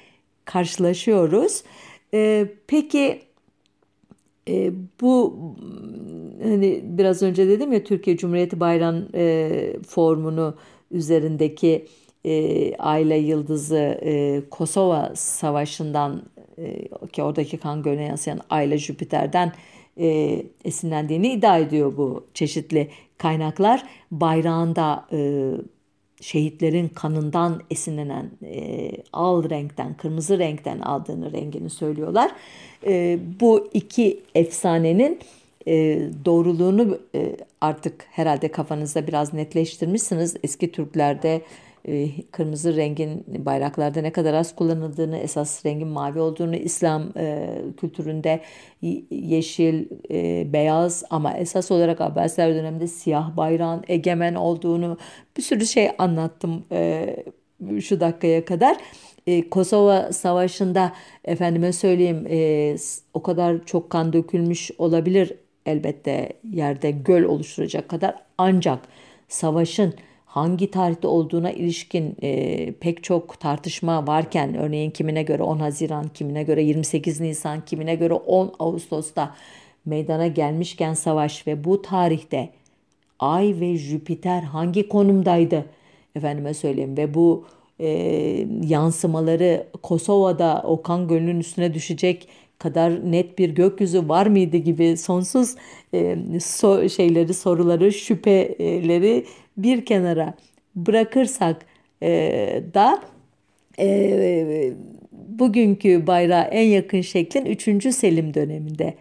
[0.45, 1.63] karşılaşıyoruz.
[2.15, 3.21] E, peki
[4.49, 5.37] e, bu
[6.43, 10.55] hani biraz önce dedim ya Türkiye Cumhuriyeti bayrağın e, formunu
[10.91, 11.87] üzerindeki
[12.25, 16.23] e, Ayla Yıldızı e, Kosova Savaşı'ndan
[16.59, 19.53] e, ki oradaki kan gölüne yansıyan Ayla Jüpiter'den
[20.01, 22.89] e, esinlendiğini iddia ediyor bu çeşitli
[23.19, 23.83] kaynaklar.
[24.11, 25.51] Bayrağında e,
[26.21, 32.31] şehitlerin kanından esinlenen e, al renkten, kırmızı renkten aldığını rengini söylüyorlar.
[32.87, 35.19] E, bu iki efsanenin
[35.67, 40.37] e, doğruluğunu e, artık herhalde kafanızda biraz netleştirmişsiniz.
[40.43, 41.43] Eski Türklerde
[42.33, 47.49] kırmızı rengin bayraklarda ne kadar az kullanıldığını, esas rengin mavi olduğunu, İslam e,
[47.81, 48.41] kültüründe
[49.11, 54.99] yeşil, e, beyaz ama esas olarak Abbasiler döneminde siyah bayrağın egemen olduğunu
[55.37, 57.17] bir sürü şey anlattım e,
[57.81, 58.77] şu dakikaya kadar.
[59.51, 60.93] Kosova Savaşı'nda
[61.25, 62.27] efendime söyleyeyim
[63.15, 65.33] o kadar çok kan dökülmüş olabilir
[65.67, 68.79] elbette yerde göl oluşturacak kadar ancak
[69.29, 69.95] savaşın
[70.29, 76.43] hangi tarihte olduğuna ilişkin e, pek çok tartışma varken örneğin kimine göre 10 Haziran, kimine
[76.43, 79.35] göre 28 Nisan, kimine göre 10 Ağustos'ta
[79.85, 82.51] meydana gelmişken savaş ve bu tarihte
[83.19, 85.65] Ay ve Jüpiter hangi konumdaydı?
[86.15, 86.97] Efendime söyleyeyim.
[86.97, 87.45] Ve bu
[87.81, 87.89] e,
[88.69, 95.55] yansımaları Kosova'da Okan Gölü'nün üstüne düşecek kadar net bir gökyüzü var mıydı gibi sonsuz
[95.95, 99.25] e, so, şeyleri soruları şüpheleri
[99.59, 100.35] bir kenara
[100.77, 101.67] bırakırsak
[102.03, 103.03] e, da
[103.79, 104.73] e,
[105.13, 107.95] bugünkü bayrağa en yakın şeklin 3.
[107.95, 108.95] Selim döneminde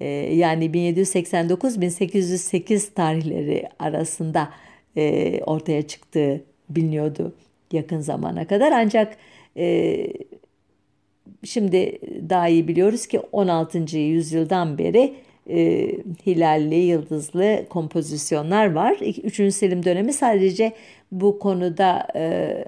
[0.00, 4.50] e, yani 1789-1808 tarihleri arasında
[4.96, 7.34] e, ortaya çıktığı biliniyordu
[7.72, 9.16] yakın zamana kadar ancak
[9.56, 9.96] e,
[11.44, 11.98] şimdi
[12.28, 13.98] daha iyi biliyoruz ki 16.
[13.98, 15.14] yüzyıldan beri
[15.48, 15.88] e,
[16.26, 18.96] hilalli, yıldızlı kompozisyonlar var.
[19.22, 20.72] Üçüncü Selim dönemi sadece
[21.12, 22.64] bu konuda e,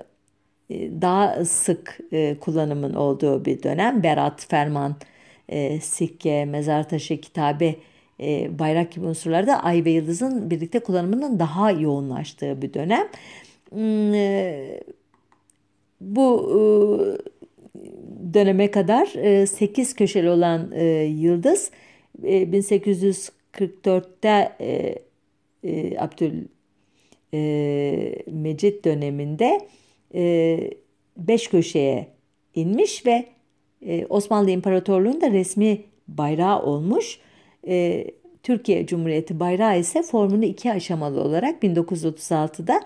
[0.70, 4.02] e, daha sık e, kullanımın olduğu bir dönem.
[4.02, 4.96] Berat, ferman,
[5.48, 7.74] e, sikke, mezar taşı, kitabe,
[8.20, 13.08] e, bayrak gibi unsurlarda ay ve yıldızın birlikte kullanımının daha yoğunlaştığı bir dönem.
[13.70, 14.80] Hmm, e,
[16.00, 16.60] bu e,
[18.34, 21.70] döneme kadar e, 8 köşeli olan e, yıldız
[22.22, 24.94] 1844'te e,
[25.64, 26.44] e, Abdül
[27.34, 27.38] e,
[28.84, 29.68] döneminde
[30.14, 30.60] e,
[31.16, 32.06] beş köşeye
[32.54, 33.26] inmiş ve
[34.08, 37.20] Osmanlı İmparatorluğu'nda resmi bayrağı olmuş.
[38.42, 42.80] Türkiye Cumhuriyeti bayrağı ise formunu iki aşamalı olarak 1936'da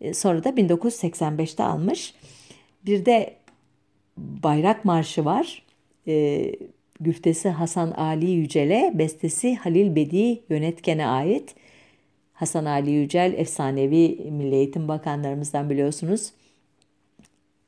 [0.00, 2.14] e, sonra da 1985'te almış.
[2.86, 3.34] Bir de
[4.16, 5.66] bayrak marşı var.
[7.00, 11.54] E, güftesi Hasan Ali Yücel'e, bestesi Halil Bedi yönetkene ait.
[12.32, 16.32] Hasan Ali Yücel efsanevi Milli Eğitim Bakanlarımızdan biliyorsunuz.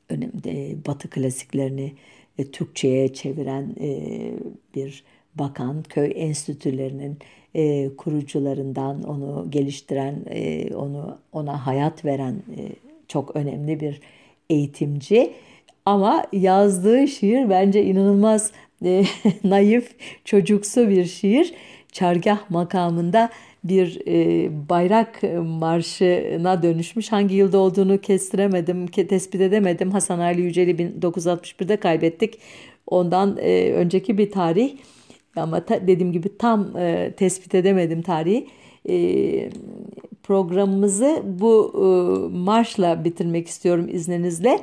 [0.09, 1.93] Önemli Batı klasiklerini
[2.37, 4.31] e, Türkçe'ye çeviren e,
[4.75, 5.03] bir
[5.35, 7.17] bakan köy enstitülerinin
[7.55, 12.61] e, kurucularından onu geliştiren, e, onu ona hayat veren e,
[13.07, 14.01] çok önemli bir
[14.49, 15.33] eğitimci.
[15.85, 18.51] Ama yazdığı şiir bence inanılmaz
[18.83, 19.03] e,
[19.43, 21.53] naif, çocuksu bir şiir.
[21.91, 23.29] Çargah makamında
[23.63, 27.11] bir e, bayrak marşına dönüşmüş.
[27.11, 29.91] Hangi yılda olduğunu kestiremedim, tespit edemedim.
[29.91, 32.39] Hasan Ali Yücel'i 1961'de kaybettik.
[32.87, 34.77] Ondan e, önceki bir tarih
[35.35, 38.47] ama ta, dediğim gibi tam e, tespit edemedim tarihi.
[38.89, 39.49] E,
[40.23, 41.85] programımızı bu e,
[42.37, 44.59] marşla bitirmek istiyorum izninizle.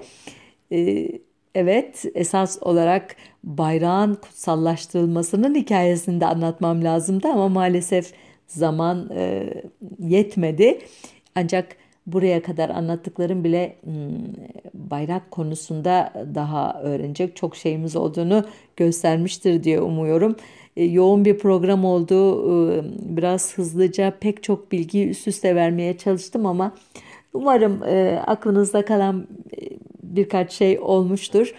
[0.73, 1.09] E,
[1.55, 8.12] evet esas olarak bayrağın kutsallaştırılmasının hikayesini de anlatmam lazımdı ama maalesef
[8.47, 9.55] zaman e,
[9.99, 10.78] yetmedi.
[11.34, 11.76] Ancak
[12.07, 13.95] buraya kadar anlattıklarım bile hmm,
[14.74, 18.45] bayrak konusunda daha öğrenecek çok şeyimiz olduğunu
[18.76, 20.36] göstermiştir diye umuyorum.
[20.76, 22.43] E, yoğun bir program oldu.
[22.72, 22.82] E,
[23.16, 26.74] biraz hızlıca pek çok bilgiyi üst üste vermeye çalıştım ama
[27.32, 29.26] umarım e, aklınızda kalan
[30.03, 31.55] birkaç şey olmuştur.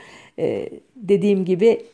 [1.01, 1.85] Dediğim gibi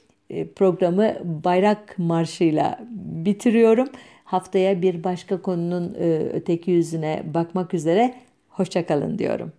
[0.55, 2.79] programı Bayrak Marşı'yla
[3.25, 3.87] bitiriyorum.
[4.23, 5.93] Haftaya bir başka konunun
[6.33, 8.13] öteki yüzüne bakmak üzere
[8.49, 9.51] hoşçakalın diyorum.